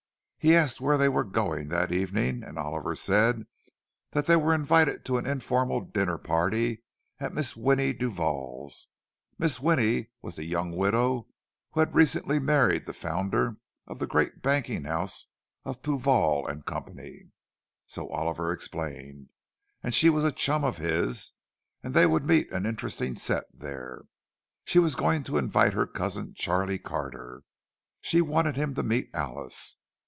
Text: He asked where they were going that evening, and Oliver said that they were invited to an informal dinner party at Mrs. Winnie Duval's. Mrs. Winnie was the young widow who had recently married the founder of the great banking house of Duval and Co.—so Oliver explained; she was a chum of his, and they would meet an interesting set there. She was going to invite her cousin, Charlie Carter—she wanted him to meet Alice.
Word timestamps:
He 0.43 0.55
asked 0.55 0.81
where 0.81 0.97
they 0.97 1.07
were 1.07 1.23
going 1.23 1.67
that 1.67 1.91
evening, 1.91 2.41
and 2.43 2.57
Oliver 2.57 2.95
said 2.95 3.45
that 4.09 4.25
they 4.25 4.35
were 4.35 4.55
invited 4.55 5.05
to 5.05 5.19
an 5.19 5.27
informal 5.27 5.81
dinner 5.81 6.17
party 6.17 6.81
at 7.19 7.31
Mrs. 7.31 7.57
Winnie 7.57 7.93
Duval's. 7.93 8.87
Mrs. 9.39 9.59
Winnie 9.59 10.07
was 10.23 10.37
the 10.37 10.43
young 10.43 10.75
widow 10.75 11.27
who 11.73 11.81
had 11.81 11.93
recently 11.93 12.39
married 12.39 12.87
the 12.87 12.91
founder 12.93 13.57
of 13.85 13.99
the 13.99 14.07
great 14.07 14.41
banking 14.41 14.85
house 14.85 15.27
of 15.63 15.83
Duval 15.83 16.47
and 16.47 16.65
Co.—so 16.65 18.09
Oliver 18.09 18.51
explained; 18.51 19.29
she 19.91 20.09
was 20.09 20.23
a 20.25 20.31
chum 20.31 20.63
of 20.63 20.77
his, 20.77 21.33
and 21.83 21.93
they 21.93 22.07
would 22.07 22.25
meet 22.25 22.51
an 22.51 22.65
interesting 22.65 23.15
set 23.15 23.43
there. 23.53 24.05
She 24.65 24.79
was 24.79 24.95
going 24.95 25.23
to 25.25 25.37
invite 25.37 25.73
her 25.73 25.85
cousin, 25.85 26.33
Charlie 26.33 26.79
Carter—she 26.79 28.21
wanted 28.21 28.55
him 28.57 28.73
to 28.73 28.81
meet 28.81 29.11
Alice. 29.13 29.75